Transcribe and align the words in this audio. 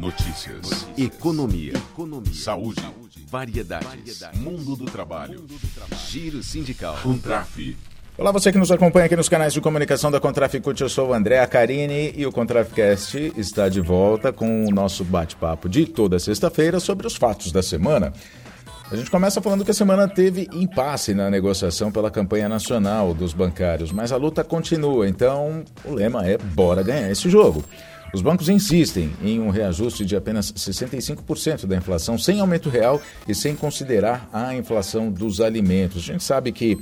Notícias. 0.00 0.88
Economia. 0.96 1.74
Economia. 1.74 2.32
Saúde. 2.32 2.80
Variedades. 3.28 4.22
Mundo 4.34 4.74
do 4.74 4.86
trabalho. 4.86 5.44
Giro 6.08 6.42
sindical. 6.42 6.96
Contraf. 7.02 7.76
Olá, 8.16 8.32
você 8.32 8.50
que 8.50 8.56
nos 8.56 8.72
acompanha 8.72 9.04
aqui 9.04 9.14
nos 9.14 9.28
canais 9.28 9.52
de 9.52 9.60
comunicação 9.60 10.10
da 10.10 10.18
Contraficute, 10.18 10.82
eu 10.82 10.88
sou 10.88 11.10
o 11.10 11.12
André 11.12 11.38
Acarini 11.40 12.14
e 12.16 12.24
o 12.24 12.32
Contraficast 12.32 13.34
está 13.36 13.68
de 13.68 13.82
volta 13.82 14.32
com 14.32 14.64
o 14.64 14.70
nosso 14.70 15.04
bate-papo 15.04 15.68
de 15.68 15.84
toda 15.84 16.18
sexta-feira 16.18 16.80
sobre 16.80 17.06
os 17.06 17.14
fatos 17.14 17.52
da 17.52 17.62
semana. 17.62 18.10
A 18.90 18.96
gente 18.96 19.10
começa 19.10 19.42
falando 19.42 19.66
que 19.66 19.70
a 19.70 19.74
semana 19.74 20.08
teve 20.08 20.48
impasse 20.54 21.12
na 21.12 21.30
negociação 21.30 21.92
pela 21.92 22.10
campanha 22.10 22.48
nacional 22.48 23.12
dos 23.12 23.34
bancários, 23.34 23.92
mas 23.92 24.12
a 24.12 24.16
luta 24.16 24.42
continua, 24.42 25.06
então 25.06 25.62
o 25.84 25.92
lema 25.92 26.26
é 26.26 26.38
bora 26.38 26.82
ganhar 26.82 27.10
esse 27.10 27.28
jogo. 27.28 27.62
Os 28.12 28.22
bancos 28.22 28.48
insistem 28.48 29.12
em 29.22 29.38
um 29.38 29.50
reajuste 29.50 30.04
de 30.04 30.16
apenas 30.16 30.52
65% 30.52 31.64
da 31.64 31.76
inflação, 31.76 32.18
sem 32.18 32.40
aumento 32.40 32.68
real 32.68 33.00
e 33.28 33.34
sem 33.34 33.54
considerar 33.54 34.28
a 34.32 34.52
inflação 34.54 35.12
dos 35.12 35.40
alimentos. 35.40 36.02
A 36.02 36.12
gente 36.12 36.24
sabe 36.24 36.50
que 36.50 36.76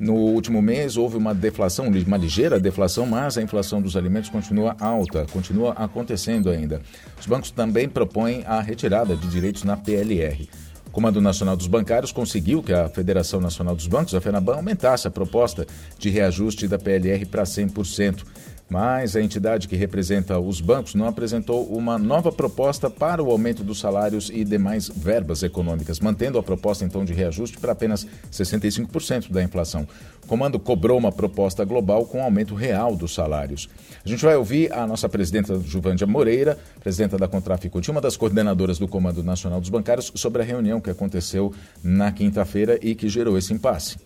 no 0.00 0.14
último 0.14 0.60
mês 0.60 0.96
houve 0.96 1.16
uma 1.16 1.32
deflação, 1.32 1.86
uma 1.86 2.16
ligeira 2.16 2.58
deflação, 2.58 3.06
mas 3.06 3.38
a 3.38 3.42
inflação 3.42 3.80
dos 3.80 3.96
alimentos 3.96 4.28
continua 4.28 4.74
alta, 4.80 5.24
continua 5.32 5.72
acontecendo 5.74 6.50
ainda. 6.50 6.82
Os 7.20 7.26
bancos 7.26 7.52
também 7.52 7.88
propõem 7.88 8.42
a 8.44 8.60
retirada 8.60 9.14
de 9.14 9.28
direitos 9.28 9.62
na 9.62 9.76
PLR. 9.76 10.48
O 10.88 10.90
Comando 10.90 11.20
Nacional 11.20 11.56
dos 11.56 11.68
Bancários 11.68 12.10
conseguiu 12.10 12.60
que 12.60 12.72
a 12.72 12.88
Federação 12.88 13.40
Nacional 13.40 13.76
dos 13.76 13.86
Bancos, 13.86 14.14
a 14.16 14.20
FENABAN, 14.20 14.56
aumentasse 14.56 15.06
a 15.06 15.10
proposta 15.10 15.64
de 15.96 16.10
reajuste 16.10 16.66
da 16.66 16.78
PLR 16.78 17.24
para 17.24 17.44
100%. 17.44 18.24
Mas 18.72 19.14
a 19.14 19.20
entidade 19.20 19.68
que 19.68 19.76
representa 19.76 20.38
os 20.38 20.58
bancos 20.58 20.94
não 20.94 21.06
apresentou 21.06 21.66
uma 21.66 21.98
nova 21.98 22.32
proposta 22.32 22.88
para 22.88 23.22
o 23.22 23.30
aumento 23.30 23.62
dos 23.62 23.78
salários 23.78 24.30
e 24.32 24.44
demais 24.44 24.88
verbas 24.88 25.42
econômicas, 25.42 26.00
mantendo 26.00 26.38
a 26.38 26.42
proposta 26.42 26.82
então 26.82 27.04
de 27.04 27.12
reajuste 27.12 27.58
para 27.58 27.72
apenas 27.72 28.06
65% 28.32 29.30
da 29.30 29.42
inflação. 29.42 29.86
O 30.24 30.26
comando 30.26 30.58
cobrou 30.58 30.96
uma 30.96 31.12
proposta 31.12 31.66
global 31.66 32.06
com 32.06 32.22
aumento 32.22 32.54
real 32.54 32.96
dos 32.96 33.12
salários. 33.12 33.68
A 34.02 34.08
gente 34.08 34.24
vai 34.24 34.36
ouvir 34.36 34.72
a 34.72 34.86
nossa 34.86 35.06
presidenta 35.06 35.60
Juvândia 35.60 36.06
Moreira, 36.06 36.58
presidenta 36.80 37.18
da 37.18 37.28
Contraficute, 37.28 37.90
uma 37.90 38.00
das 38.00 38.16
coordenadoras 38.16 38.78
do 38.78 38.88
Comando 38.88 39.22
Nacional 39.22 39.60
dos 39.60 39.68
Bancários, 39.68 40.10
sobre 40.14 40.40
a 40.40 40.46
reunião 40.46 40.80
que 40.80 40.88
aconteceu 40.88 41.52
na 41.84 42.10
quinta-feira 42.10 42.78
e 42.80 42.94
que 42.94 43.06
gerou 43.06 43.36
esse 43.36 43.52
impasse. 43.52 43.98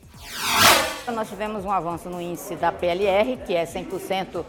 Nós 1.15 1.29
tivemos 1.29 1.65
um 1.65 1.71
avanço 1.71 2.11
no 2.11 2.21
índice 2.21 2.57
da 2.57 2.73
PLR, 2.73 3.37
que 3.47 3.55
é 3.55 3.65
100% 3.65 4.45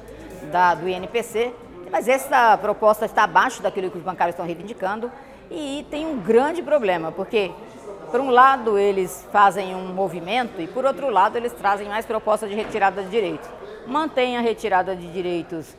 da, 0.52 0.74
do 0.74 0.90
INPC, 0.90 1.54
mas 1.92 2.08
essa 2.08 2.58
proposta 2.58 3.06
está 3.06 3.24
abaixo 3.24 3.62
daquilo 3.62 3.92
que 3.92 3.98
os 3.98 4.04
bancários 4.04 4.34
estão 4.34 4.46
reivindicando 4.46 5.12
e 5.52 5.86
tem 5.92 6.06
um 6.06 6.20
grande 6.20 6.64
problema, 6.64 7.12
porque 7.12 7.52
por 8.10 8.20
um 8.20 8.32
lado 8.32 8.78
eles 8.78 9.26
fazem 9.32 9.76
um 9.76 9.94
movimento 9.94 10.60
e 10.60 10.68
por 10.68 10.84
outro 10.84 11.10
lado 11.10 11.38
eles 11.38 11.54
trazem 11.54 11.88
mais 11.88 12.06
propostas 12.06 12.50
de 12.50 12.56
retirada 12.56 13.04
de 13.04 13.10
direitos. 13.10 13.48
Mantém 13.86 14.36
a 14.36 14.42
retirada 14.42 14.96
de 14.96 15.08
direitos 15.12 15.76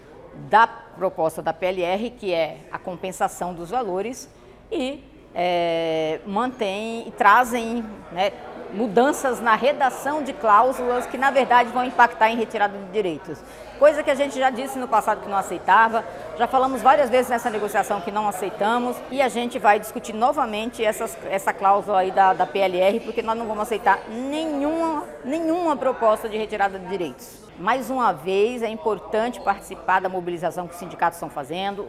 da 0.49 0.67
proposta 0.67 1.43
da 1.43 1.53
PLR, 1.53 2.11
que 2.11 2.33
é 2.33 2.59
a 2.71 2.79
compensação 2.79 3.53
dos 3.53 3.71
valores, 3.71 4.31
e 4.71 5.03
é, 5.35 6.21
mantém 6.25 7.09
e 7.09 7.11
trazem 7.11 7.85
né, 8.13 8.33
mudanças 8.73 9.41
na 9.41 9.55
redação 9.55 10.23
de 10.23 10.33
cláusulas 10.33 11.07
que, 11.07 11.19
na 11.19 11.31
verdade, 11.31 11.71
vão 11.71 11.85
impactar 11.85 12.31
em 12.31 12.37
retirada 12.37 12.77
de 12.77 12.93
direitos. 12.93 13.39
Coisa 13.79 14.03
que 14.03 14.11
a 14.11 14.15
gente 14.15 14.37
já 14.37 14.51
disse 14.51 14.79
no 14.79 14.89
passado 14.89 15.21
que 15.21 15.29
não 15.29 15.37
aceitava, 15.37 16.05
já 16.37 16.49
falamos 16.49 16.83
várias 16.83 17.09
vezes 17.09 17.31
nessa 17.31 17.49
negociação 17.49 18.01
que 18.01 18.11
não 18.11 18.29
aceitamos 18.29 18.97
e 19.11 19.23
a 19.23 19.29
gente 19.29 19.59
vai 19.59 19.79
discutir 19.79 20.13
novamente 20.13 20.85
essas, 20.85 21.17
essa 21.31 21.53
cláusula 21.53 22.01
aí 22.01 22.11
da, 22.11 22.33
da 22.33 22.45
PLR, 22.45 22.99
porque 23.01 23.23
nós 23.23 23.39
não 23.39 23.47
vamos 23.47 23.63
aceitar 23.63 24.01
nenhuma, 24.09 25.05
nenhuma 25.25 25.77
proposta 25.77 26.29
de 26.29 26.37
retirada 26.37 26.79
de 26.79 26.87
direitos. 26.87 27.49
Mais 27.59 27.89
uma 27.91 28.13
vez, 28.13 28.63
é 28.63 28.69
importante 28.69 29.41
participar 29.41 30.01
da 30.01 30.09
mobilização 30.09 30.67
que 30.67 30.75
os 30.75 30.79
sindicatos 30.79 31.17
estão 31.17 31.31
fazendo. 31.31 31.89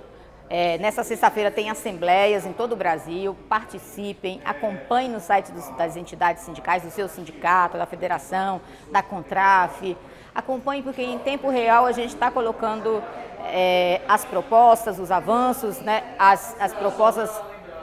É, 0.52 0.80
nessa 0.80 1.04
sexta-feira 1.04 1.52
tem 1.52 1.70
assembleias 1.70 2.44
em 2.44 2.52
todo 2.52 2.74
o 2.74 2.76
Brasil, 2.76 3.38
participem, 3.48 4.42
acompanhem 4.44 5.12
no 5.12 5.20
site 5.20 5.52
dos, 5.52 5.70
das 5.78 5.96
entidades 5.96 6.42
sindicais, 6.44 6.82
do 6.82 6.90
seu 6.90 7.08
sindicato, 7.08 7.78
da 7.78 7.86
federação, 7.86 8.60
da 8.92 9.04
Contraf. 9.04 9.96
Acompanhem 10.34 10.82
porque 10.82 11.04
em 11.04 11.20
tempo 11.20 11.50
real 11.52 11.86
a 11.86 11.92
gente 11.92 12.16
está 12.16 12.32
colocando 12.32 13.04
é, 13.46 14.02
as 14.08 14.26
propostas, 14.26 14.98
os 14.98 15.12
avanços, 15.12 15.80
né, 15.82 16.04
as, 16.18 16.56
as 16.60 16.74
propostas, 16.74 17.30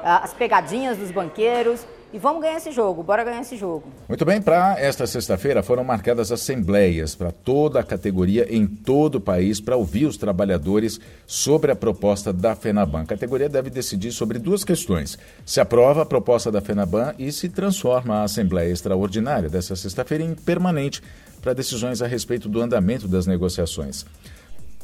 as 0.03 0.34
pegadinhas 0.34 0.98
dos 0.98 1.12
banqueiros 1.12 1.87
e 2.16 2.19
vamos 2.19 2.41
ganhar 2.41 2.56
esse 2.56 2.72
jogo, 2.72 3.03
bora 3.03 3.22
ganhar 3.22 3.43
esse 3.43 3.59
jogo. 3.59 3.84
Muito 4.09 4.25
bem, 4.25 4.41
para 4.41 4.81
esta 4.81 5.06
sexta-feira 5.06 5.62
foram 5.62 5.84
marcadas 5.84 6.32
assembleias 6.32 7.15
para 7.15 7.31
toda 7.31 7.78
a 7.78 7.82
categoria 7.82 8.47
em 8.49 8.66
todo 8.66 9.16
o 9.16 9.21
país 9.21 9.60
para 9.60 9.77
ouvir 9.77 10.06
os 10.06 10.16
trabalhadores 10.16 10.99
sobre 11.27 11.71
a 11.71 11.77
proposta 11.77 12.32
da 12.32 12.56
FENABAN. 12.56 13.03
A 13.03 13.06
categoria 13.06 13.50
deve 13.50 13.69
decidir 13.69 14.12
sobre 14.12 14.38
duas 14.38 14.65
questões: 14.65 15.19
se 15.44 15.60
aprova 15.60 16.03
a 16.03 16.06
proposta 16.06 16.50
da 16.50 16.62
FENABAN 16.62 17.15
e 17.19 17.31
se 17.31 17.50
transforma 17.50 18.16
a 18.16 18.22
Assembleia 18.22 18.72
Extraordinária 18.72 19.50
dessa 19.50 19.77
sexta-feira 19.77 20.25
em 20.25 20.34
permanente 20.34 21.03
para 21.43 21.53
decisões 21.53 22.00
a 22.00 22.06
respeito 22.06 22.48
do 22.48 22.62
andamento 22.62 23.06
das 23.06 23.27
negociações. 23.27 24.06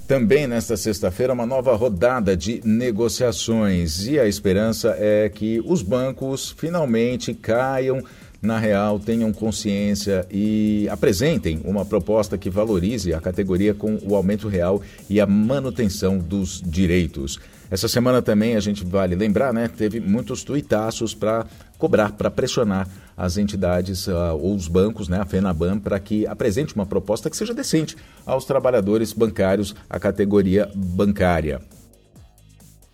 Também 0.07 0.47
nesta 0.47 0.77
sexta-feira, 0.77 1.33
uma 1.33 1.47
nova 1.47 1.75
rodada 1.75 2.37
de 2.37 2.61
negociações 2.65 4.07
e 4.07 4.19
a 4.19 4.27
esperança 4.27 4.95
é 4.99 5.29
que 5.29 5.63
os 5.65 5.81
bancos 5.81 6.55
finalmente 6.59 7.33
caiam 7.33 8.03
na 8.43 8.59
real, 8.59 8.99
tenham 8.99 9.33
consciência 9.33 10.27
e 10.29 10.89
apresentem 10.91 11.61
uma 11.65 11.85
proposta 11.85 12.37
que 12.37 12.51
valorize 12.51 13.15
a 13.15 13.21
categoria 13.21 13.73
com 13.73 13.97
o 14.03 14.17
aumento 14.17 14.49
real 14.49 14.83
e 15.09 15.21
a 15.21 15.27
manutenção 15.27 16.19
dos 16.19 16.61
direitos. 16.61 17.39
Essa 17.73 17.89
semana 17.89 18.21
também 18.21 18.55
a 18.55 18.61
gente 18.61 18.85
vale 18.85 19.15
lembrar, 19.17 19.51
né? 19.51 19.67
Teve 19.67 19.99
muitos 19.99 20.45
tuitaços 20.45 21.15
para 21.15 21.47
cobrar, 21.79 22.13
para 22.13 22.31
pressionar 22.31 22.87
as 23.17 23.39
entidades 23.39 24.07
uh, 24.09 24.37
ou 24.39 24.55
os 24.55 24.69
bancos, 24.69 25.09
né, 25.09 25.19
a 25.19 25.25
FENABAN, 25.25 25.79
para 25.79 25.99
que 25.99 26.27
apresente 26.27 26.75
uma 26.75 26.85
proposta 26.85 27.31
que 27.31 27.37
seja 27.37 27.55
decente 27.55 27.97
aos 28.27 28.45
trabalhadores 28.45 29.15
bancários, 29.15 29.75
a 29.89 29.99
categoria 29.99 30.71
bancária. 30.75 31.63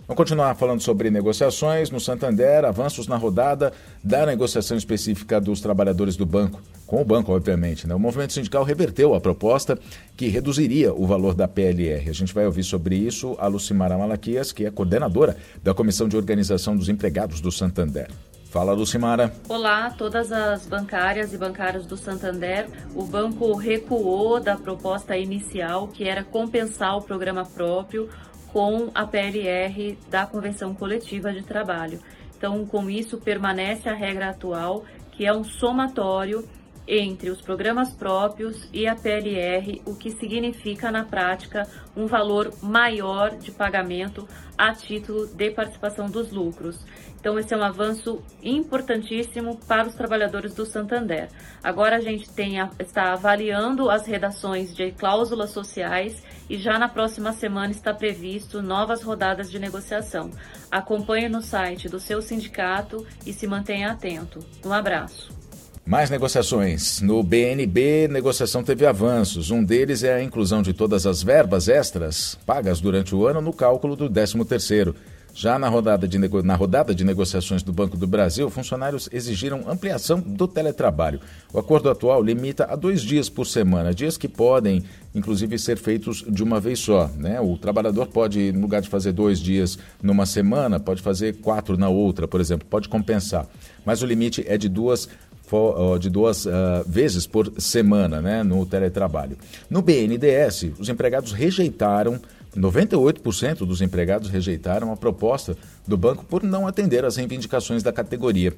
Vamos 0.09 0.17
continuar 0.17 0.55
falando 0.55 0.81
sobre 0.81 1.11
negociações. 1.11 1.91
No 1.91 2.01
Santander, 2.01 2.65
avanços 2.65 3.07
na 3.07 3.19
rodada 3.19 3.75
da 4.03 4.25
negociação 4.25 4.75
específica 4.75 5.39
dos 5.39 5.61
trabalhadores 5.61 6.17
do 6.17 6.25
banco, 6.25 6.63
com 6.87 7.03
o 7.03 7.05
banco, 7.05 7.31
obviamente. 7.31 7.87
Né? 7.87 7.95
O 7.95 7.99
movimento 7.99 8.33
sindical 8.33 8.65
reverteu 8.65 9.15
a 9.15 9.21
proposta 9.21 9.79
que 10.17 10.29
reduziria 10.29 10.95
o 10.95 11.07
valor 11.07 11.35
da 11.35 11.47
PLR. 11.47 12.09
A 12.09 12.15
gente 12.15 12.33
vai 12.33 12.47
ouvir 12.47 12.65
sobre 12.65 12.97
isso 12.97 13.37
a 13.39 13.49
Lucimara 13.49 13.99
Malaquias, 13.99 14.51
que 14.51 14.65
é 14.65 14.71
coordenadora 14.71 15.37
da 15.63 15.75
Comissão 15.75 16.09
de 16.09 16.17
Organização 16.17 16.75
dos 16.75 16.89
Empregados 16.89 17.43
do 17.43 17.53
Santander. 17.53 18.09
Fala, 18.51 18.73
Lucimara. 18.73 19.31
Olá, 19.47 19.91
todas 19.91 20.33
as 20.33 20.65
bancárias 20.65 21.35
e 21.35 21.37
bancários 21.37 21.85
do 21.85 21.99
Santander. 21.99 22.67
O 22.95 23.03
banco 23.03 23.55
recuou 23.55 24.41
da 24.41 24.57
proposta 24.57 25.19
inicial, 25.19 25.87
que 25.89 26.09
era 26.09 26.25
compensar 26.25 26.97
o 26.97 27.03
programa 27.03 27.45
próprio 27.45 28.09
com 28.53 28.91
a 28.95 29.07
PLR 29.07 29.99
da 30.09 30.27
Convenção 30.27 30.75
Coletiva 30.75 31.33
de 31.33 31.43
Trabalho. 31.43 32.01
Então, 32.37 32.65
com 32.67 32.89
isso, 32.89 33.19
permanece 33.19 33.89
a 33.89 33.95
regra 33.95 34.31
atual, 34.31 34.85
que 35.13 35.27
é 35.27 35.33
um 35.33 35.45
somatório 35.45 36.49
entre 36.89 37.29
os 37.29 37.43
programas 37.43 37.93
próprios 37.93 38.67
e 38.73 38.87
a 38.87 38.97
PLR, 38.97 39.83
o 39.85 39.95
que 39.95 40.11
significa 40.11 40.91
na 40.91 41.05
prática 41.05 41.69
um 41.95 42.07
valor 42.07 42.51
maior 42.63 43.37
de 43.37 43.53
pagamento 43.53 44.27
a 44.57 44.73
título 44.73 45.27
de 45.27 45.51
participação 45.51 46.07
dos 46.07 46.33
lucros. 46.33 46.85
Então, 47.21 47.39
esse 47.39 47.53
é 47.53 47.57
um 47.57 47.63
avanço 47.63 48.23
importantíssimo 48.43 49.59
para 49.69 49.87
os 49.87 49.95
trabalhadores 49.95 50.55
do 50.55 50.65
Santander. 50.65 51.29
Agora 51.63 51.97
a 51.97 52.01
gente 52.01 52.31
tem 52.31 52.59
a, 52.59 52.71
está 52.79 53.13
avaliando 53.13 53.91
as 53.91 54.07
redações 54.07 54.75
de 54.75 54.93
cláusulas 54.93 55.51
sociais 55.51 56.23
e 56.49 56.57
já 56.57 56.79
na 56.79 56.89
próxima 56.89 57.33
semana 57.33 57.71
está 57.71 57.93
previsto 57.93 58.63
novas 58.63 59.03
rodadas 59.03 59.51
de 59.51 59.59
negociação. 59.59 60.31
Acompanhe 60.71 61.29
no 61.29 61.43
site 61.43 61.89
do 61.89 62.01
seu 62.01 62.23
sindicato 62.23 63.07
e 63.27 63.33
se 63.33 63.47
mantenha 63.47 63.91
atento. 63.91 64.39
Um 64.65 64.73
abraço. 64.73 65.38
Mais 65.89 66.11
negociações. 66.11 67.01
No 67.01 67.23
BNB, 67.23 68.09
negociação 68.09 68.63
teve 68.63 68.85
avanços. 68.85 69.51
Um 69.51 69.65
deles 69.65 70.05
é 70.05 70.13
a 70.13 70.23
inclusão 70.23 70.61
de 70.61 70.75
todas 70.75 71.07
as 71.07 71.23
verbas 71.23 71.67
extras 71.67 72.39
pagas 72.45 72.79
durante 72.79 73.15
o 73.15 73.27
ano 73.27 73.41
no 73.41 73.55
cálculo 73.55 73.97
do 73.97 74.07
13º. 74.07 74.95
Já 75.33 75.59
na 75.59 75.69
rodada, 75.69 76.07
de 76.07 76.19
na 76.19 76.57
rodada 76.57 76.95
de 76.95 77.05
negociações 77.05 77.63
do 77.63 77.73
Banco 77.73 77.97
do 77.97 78.07
Brasil, 78.07 78.51
funcionários 78.51 79.09
exigiram 79.13 79.65
ampliação 79.67 80.21
do 80.21 80.47
teletrabalho. 80.47 81.21
O 81.55 81.59
acordo 81.59 81.89
atual 81.89 82.23
limita 82.23 82.67
a 82.69 82.77
dois 82.77 83.01
dias 83.01 83.31
por 83.31 83.47
semana, 83.47 83.95
dias 83.95 84.19
que 84.19 84.29
podem, 84.29 84.83
inclusive, 85.15 85.59
ser 85.59 85.79
feitos 85.79 86.25
de 86.29 86.43
uma 86.43 86.61
vez 86.61 86.81
só. 86.81 87.09
Né? 87.17 87.41
O 87.41 87.57
trabalhador 87.57 88.09
pode, 88.09 88.53
no 88.53 88.61
lugar 88.61 88.83
de 88.83 88.89
fazer 88.89 89.13
dois 89.13 89.39
dias 89.39 89.79
numa 90.03 90.27
semana, 90.27 90.79
pode 90.79 91.01
fazer 91.01 91.37
quatro 91.37 91.79
na 91.79 91.89
outra, 91.89 92.29
por 92.29 92.41
exemplo, 92.41 92.67
pode 92.69 92.89
compensar. 92.89 93.47
Mas 93.87 94.03
o 94.03 94.07
limite 94.07 94.45
é 94.47 94.59
de 94.59 94.69
duas 94.69 95.09
de 95.99 96.11
duas 96.11 96.47
uh, 96.47 96.51
vezes 96.87 97.27
por 97.27 97.53
semana 97.59 98.21
né, 98.21 98.43
no 98.43 98.67
teletrabalho. 98.67 99.37
No 99.71 99.81
BNDES, 99.83 100.73
os 100.79 100.89
empregados 100.89 101.33
rejeitaram 101.33 102.21
98% 102.57 103.59
dos 103.59 103.81
empregados 103.81 104.31
rejeitaram 104.31 104.93
a 104.93 104.97
proposta 104.97 105.57
do 105.87 105.97
banco 105.97 106.25
por 106.25 106.43
não 106.43 106.67
atender 106.67 107.05
às 107.05 107.17
reivindicações 107.17 107.83
da 107.83 107.93
categoria. 107.93 108.53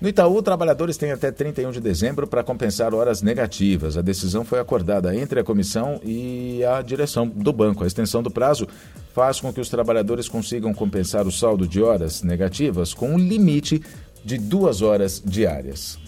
No 0.00 0.08
Itaú, 0.08 0.40
trabalhadores 0.40 0.96
têm 0.96 1.10
até 1.10 1.32
31 1.32 1.72
de 1.72 1.80
dezembro 1.80 2.24
para 2.24 2.44
compensar 2.44 2.94
horas 2.94 3.20
negativas. 3.20 3.96
A 3.96 4.02
decisão 4.02 4.44
foi 4.44 4.60
acordada 4.60 5.12
entre 5.12 5.40
a 5.40 5.44
comissão 5.44 6.00
e 6.04 6.62
a 6.64 6.80
direção 6.82 7.26
do 7.26 7.52
banco. 7.52 7.82
A 7.82 7.86
extensão 7.86 8.22
do 8.22 8.30
prazo 8.30 8.68
faz 9.12 9.40
com 9.40 9.52
que 9.52 9.60
os 9.60 9.68
trabalhadores 9.68 10.28
consigam 10.28 10.72
compensar 10.72 11.26
o 11.26 11.32
saldo 11.32 11.66
de 11.66 11.82
horas 11.82 12.22
negativas 12.22 12.94
com 12.94 13.14
um 13.14 13.18
limite 13.18 13.82
de 14.24 14.38
duas 14.38 14.82
horas 14.82 15.22
diárias. 15.24 15.98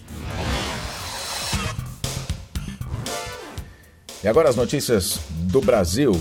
E 4.22 4.28
agora 4.28 4.50
as 4.50 4.56
notícias 4.56 5.18
do 5.30 5.60
Brasil. 5.60 6.12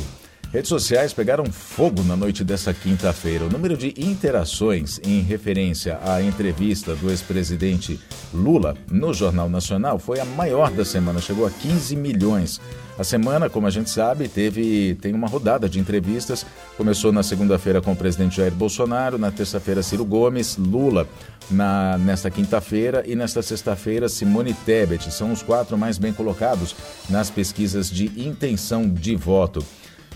Redes 0.51 0.69
sociais 0.69 1.13
pegaram 1.13 1.45
fogo 1.45 2.01
na 2.01 2.15
noite 2.15 2.43
dessa 2.43 2.73
quinta-feira. 2.73 3.45
O 3.45 3.51
número 3.51 3.77
de 3.77 3.93
interações 3.95 4.99
em 5.05 5.21
referência 5.21 5.99
à 6.03 6.23
entrevista 6.23 6.95
do 6.95 7.11
ex-presidente 7.11 7.99
Lula 8.33 8.75
no 8.91 9.13
Jornal 9.13 9.47
Nacional 9.47 9.99
foi 9.99 10.19
a 10.19 10.25
maior 10.25 10.71
da 10.71 10.83
semana, 10.83 11.21
chegou 11.21 11.45
a 11.45 11.51
15 11.51 11.95
milhões. 11.95 12.59
A 12.97 13.03
semana, 13.03 13.47
como 13.47 13.67
a 13.67 13.69
gente 13.69 13.91
sabe, 13.91 14.27
teve 14.27 14.95
tem 14.95 15.13
uma 15.13 15.27
rodada 15.27 15.69
de 15.69 15.79
entrevistas. 15.79 16.43
Começou 16.75 17.11
na 17.11 17.21
segunda-feira 17.21 17.79
com 17.79 17.91
o 17.91 17.95
presidente 17.95 18.37
Jair 18.37 18.51
Bolsonaro, 18.51 19.19
na 19.19 19.29
terça-feira 19.29 19.83
Ciro 19.83 20.03
Gomes, 20.03 20.57
Lula 20.57 21.07
na, 21.51 21.95
nesta 21.99 22.31
quinta-feira 22.31 23.03
e 23.05 23.15
nesta 23.15 23.43
sexta-feira 23.43 24.09
Simone 24.09 24.55
Tebet. 24.55 25.13
São 25.13 25.31
os 25.31 25.43
quatro 25.43 25.77
mais 25.77 25.99
bem 25.99 26.11
colocados 26.11 26.75
nas 27.07 27.29
pesquisas 27.29 27.87
de 27.87 28.05
intenção 28.19 28.89
de 28.89 29.15
voto. 29.15 29.63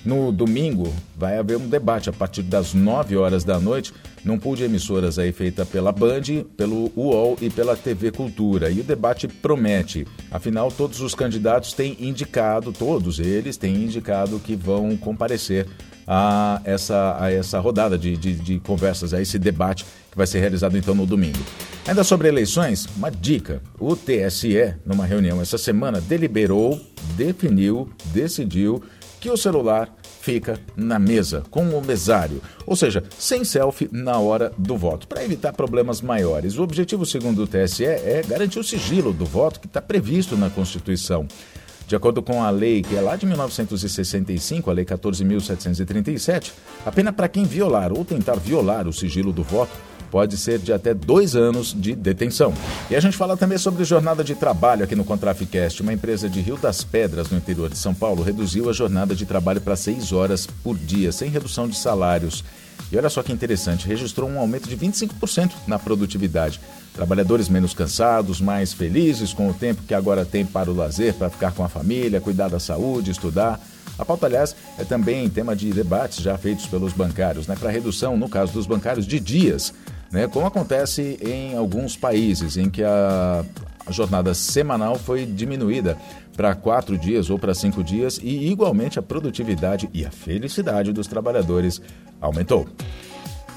No 0.06 0.34
domingo, 0.34 0.94
vai 1.16 1.38
haver 1.38 1.58
um 1.58 1.68
debate 1.68 2.10
a 2.10 2.14
partir 2.14 2.44
das 2.44 2.74
9 2.74 3.16
horas 3.16 3.46
da 3.46 3.58
noite, 3.58 3.94
num 4.24 4.38
pool 4.38 4.56
de 4.56 4.64
emissoras 4.64 5.18
aí 5.18 5.32
feita 5.32 5.66
pela 5.66 5.94
Band, 5.94 6.44
pelo 6.58 6.92
UOL 6.96 7.38
e 7.42 7.50
pela 7.50 7.76
TV 7.76 8.12
Cultura. 8.12 8.70
E 8.70 8.82
o 8.82 8.84
debate 8.84 9.30
promete. 9.30 10.06
Afinal, 10.30 10.70
todos 10.70 11.00
os 11.00 11.16
candidatos 11.16 11.72
têm 11.72 11.96
indicado, 12.02 12.74
todos 12.74 13.18
eles 13.18 13.56
têm 13.56 13.76
indicado 13.76 14.40
que 14.40 14.58
vão 14.58 14.98
comparecer 14.98 15.68
a 16.06 16.62
essa, 16.66 17.18
a 17.18 17.32
essa 17.32 17.60
rodada 17.60 17.98
de, 17.98 18.18
de, 18.18 18.36
de 18.36 18.60
conversas, 18.60 19.14
a 19.14 19.22
esse 19.22 19.40
debate 19.40 19.86
que 20.12 20.18
vai 20.18 20.28
ser 20.28 20.40
realizado 20.40 20.78
então 20.78 20.94
no 20.94 21.06
domingo. 21.06 21.40
Ainda 21.88 22.04
sobre 22.04 22.28
eleições, 22.28 22.88
uma 22.98 23.10
dica: 23.10 23.62
o 23.80 23.96
TSE, 23.96 24.76
numa 24.86 25.06
reunião 25.06 25.42
essa 25.42 25.58
semana, 25.58 26.02
deliberou, 26.02 26.80
definiu, 27.16 27.90
decidiu 28.14 28.84
que 29.24 29.32
o 29.32 29.38
celular 29.38 29.90
fica 30.20 30.60
na 30.76 31.00
mesa, 31.00 31.44
com 31.50 31.64
o 31.70 31.82
mesário, 31.82 32.42
ou 32.68 32.76
seja, 32.76 33.06
sem 33.18 33.46
selfie 33.46 33.88
na 33.90 34.20
hora 34.20 34.52
do 34.58 34.76
voto, 34.76 35.08
para 35.08 35.24
evitar 35.24 35.54
problemas 35.54 36.02
maiores. 36.02 36.58
O 36.58 36.62
objetivo, 36.62 37.06
segundo 37.06 37.42
o 37.44 37.48
TSE, 37.48 37.86
é 37.86 38.22
garantir 38.28 38.60
o 38.60 38.64
sigilo 38.66 39.14
do 39.14 39.24
voto 39.24 39.62
que 39.62 39.68
está 39.68 39.82
previsto 39.82 40.36
na 40.36 40.50
Constituição. 40.50 41.26
De 41.88 41.96
acordo 41.96 42.22
com 42.22 42.44
a 42.44 42.50
lei, 42.50 42.82
que 42.82 42.98
é 42.98 43.00
lá 43.00 43.16
de 43.16 43.26
1965, 43.26 44.70
a 44.70 44.74
Lei 44.74 44.84
14.737, 44.84 46.52
a 46.86 46.92
pena 46.92 47.14
para 47.14 47.30
quem 47.30 47.46
violar 47.46 47.94
ou 47.94 48.04
tentar 48.04 48.36
violar 48.36 48.90
o 48.90 48.94
sigilo 48.94 49.32
do 49.32 49.42
voto 49.42 49.72
pode 50.14 50.38
ser 50.38 50.60
de 50.60 50.72
até 50.72 50.94
dois 50.94 51.36
anos 51.36 51.76
de 51.76 51.96
detenção. 51.96 52.54
E 52.88 52.96
a 52.96 53.00
gente 53.00 53.18
fala 53.18 53.36
também 53.36 53.58
sobre 53.58 53.84
jornada 53.84 54.24
de 54.24 54.36
trabalho 54.36 54.84
aqui 54.84 54.96
no 54.96 55.04
Contraficast. 55.04 55.82
Uma 55.82 55.92
empresa 55.92 56.30
de 56.30 56.40
Rio 56.40 56.56
das 56.56 56.84
Pedras, 56.84 57.32
no 57.32 57.38
interior 57.40 57.68
de 57.68 57.80
São 57.80 57.96
Paulo, 57.96 58.22
reduziu 58.22 58.70
a 58.70 58.74
jornada 58.74 59.16
de 59.16 59.26
trabalho 59.26 59.60
para 59.60 59.76
seis 59.76 60.12
horas 60.12 60.46
por 60.64 60.78
dia, 60.78 61.12
sem 61.12 61.32
redução 61.32 61.68
de 61.68 61.76
salários. 61.76 62.44
E 62.92 62.98
olha 62.98 63.10
só 63.10 63.24
que 63.24 63.34
interessante, 63.34 63.88
registrou 63.88 64.30
um 64.30 64.38
aumento 64.38 64.70
de 64.70 64.78
25% 64.78 65.50
na 65.66 65.80
produtividade. 65.80 66.62
Trabalhadores 66.94 67.50
menos 67.50 67.74
cansados, 67.74 68.40
mais 68.40 68.72
felizes 68.72 69.34
com 69.34 69.50
o 69.50 69.54
tempo 69.54 69.82
que 69.82 69.96
agora 69.96 70.24
tem 70.24 70.46
para 70.46 70.70
o 70.70 70.76
lazer, 70.76 71.16
para 71.16 71.32
ficar 71.32 71.54
com 71.54 71.64
a 71.64 71.70
família, 71.70 72.22
cuidar 72.22 72.50
da 72.50 72.60
saúde, 72.60 73.10
estudar. 73.10 73.60
A 73.98 74.06
pauta, 74.06 74.28
aliás, 74.28 74.56
é 74.78 74.84
também 74.84 75.28
tema 75.28 75.56
de 75.56 75.74
debates 75.74 76.20
já 76.20 76.38
feitos 76.38 76.68
pelos 76.68 76.94
bancários, 76.94 77.48
né, 77.48 77.56
para 77.60 77.72
redução, 77.72 78.16
no 78.16 78.30
caso 78.30 78.54
dos 78.54 78.68
bancários, 78.68 79.08
de 79.08 79.20
dias 79.20 79.74
né? 80.14 80.28
como 80.28 80.46
acontece 80.46 81.18
em 81.20 81.58
alguns 81.58 81.98
países 81.98 82.56
em 82.56 82.70
que 82.70 82.84
a, 82.84 83.44
a 83.86 83.92
jornada 83.92 84.34
semanal 84.36 84.96
foi 84.96 85.26
diminuída 85.26 85.98
para 86.38 86.54
quatro 86.54 86.98
dias 86.98 87.32
ou 87.32 87.40
para 87.40 87.54
cinco 87.54 87.84
dias 87.84 88.20
e, 88.22 88.50
igualmente, 88.50 89.00
a 89.00 89.02
produtividade 89.02 89.90
e 89.92 90.06
a 90.06 90.12
felicidade 90.12 90.94
dos 90.94 91.08
trabalhadores 91.08 91.82
aumentou. 92.22 92.68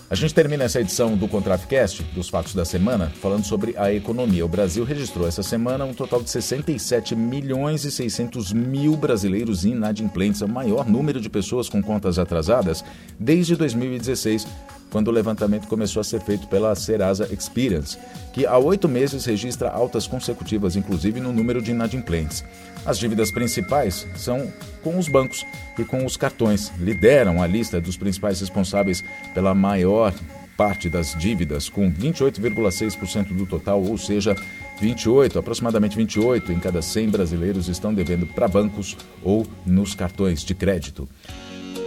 A 0.08 0.14
gente 0.14 0.32
termina 0.32 0.62
essa 0.62 0.81
edição 0.81 1.17
do 1.17 1.26
Contraficast, 1.26 2.05
dos 2.14 2.29
fatos 2.29 2.55
da 2.55 2.64
semana, 2.64 3.12
falando 3.20 3.44
sobre 3.44 3.75
a 3.76 3.93
economia. 3.93 4.44
O 4.44 4.49
Brasil 4.49 4.85
registrou 4.85 5.26
essa 5.26 5.43
semana 5.43 5.85
um 5.85 5.93
total 5.93 6.23
de 6.23 6.31
67 6.31 7.17
milhões 7.17 7.85
e 7.85 7.91
600 7.91 8.53
mil 8.53 8.97
brasileiros 8.97 9.64
inadimplentes, 9.64 10.43
o 10.43 10.49
maior 10.49 10.88
número 10.88 11.20
de 11.20 11.29
pessoas 11.29 11.69
com 11.69 11.82
contas 11.82 12.20
atrasadas 12.20 12.85
desde 13.19 13.56
2016, 13.56 14.47
quando 14.96 15.08
o 15.08 15.12
levantamento 15.12 15.69
começou 15.69 16.00
a 16.00 16.04
ser 16.04 16.22
feito 16.22 16.46
pela 16.46 16.75
Serasa 16.75 17.28
Experience, 17.31 17.98
que 18.32 18.46
há 18.46 18.56
oito 18.56 18.88
meses 18.88 19.26
registra 19.26 19.69
altas 19.69 20.06
consecutivas, 20.06 20.75
inclusive 20.75 21.20
no 21.20 21.34
número 21.34 21.60
de 21.60 21.70
inadimplentes. 21.70 22.43
As 22.82 22.96
dívidas 22.96 23.31
principais 23.31 24.06
são 24.16 24.50
com 24.82 24.98
os 24.98 25.06
bancos 25.06 25.44
e 25.78 25.84
com 25.84 26.06
os 26.06 26.16
cartões. 26.16 26.72
Lideram 26.78 27.43
a 27.43 27.46
lista 27.46 27.78
dos 27.78 27.98
principais 27.98 28.40
responsáveis 28.40 29.04
pela 29.34 29.54
maior 29.54 30.14
parte 30.56 30.88
das 30.88 31.14
dívidas, 31.14 31.69
com 31.69 31.93
28,6% 31.93 33.37
do 33.37 33.44
total, 33.44 33.82
ou 33.82 33.98
seja, 33.98 34.34
28, 34.81 35.38
aproximadamente 35.38 35.94
28 35.94 36.52
em 36.52 36.58
cada 36.58 36.81
100 36.81 37.10
brasileiros 37.10 37.69
estão 37.69 37.93
devendo 37.93 38.26
para 38.26 38.48
bancos 38.48 38.96
ou 39.22 39.46
nos 39.66 39.94
cartões 39.94 40.43
de 40.43 40.54
crédito. 40.54 41.06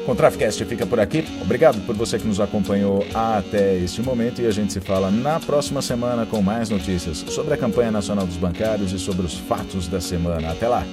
O 0.09 0.15
Traficast 0.15 0.65
fica 0.65 0.88
por 0.88 1.00
aqui. 1.00 1.23
Obrigado 1.39 1.79
por 1.85 1.95
você 1.95 2.17
que 2.17 2.27
nos 2.27 2.39
acompanhou 2.39 3.06
até 3.13 3.77
este 3.77 4.01
momento 4.01 4.41
e 4.41 4.47
a 4.47 4.51
gente 4.51 4.73
se 4.73 4.80
fala 4.80 5.11
na 5.11 5.39
próxima 5.39 5.83
semana 5.83 6.25
com 6.25 6.42
mais 6.42 6.68
notícias 6.68 7.23
sobre 7.28 7.54
a 7.54 7.57
campanha 7.57 7.92
nacional 7.92 8.25
dos 8.25 8.37
bancários 8.37 8.92
e 8.92 8.97
sobre 8.97 9.23
os 9.23 9.37
fatos 9.37 9.87
da 9.87 10.01
semana. 10.01 10.49
Até 10.49 10.68
lá! 10.68 10.83